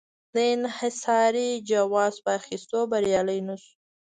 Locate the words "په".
2.23-2.29